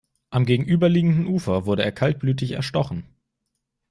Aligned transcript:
Am 0.31 0.45
gegenüberliegenden 0.47 1.27
Ufer 1.27 1.67
wurde 1.67 1.83
er 1.83 1.91
kaltblütig 1.91 2.53
erstochen. 2.53 3.05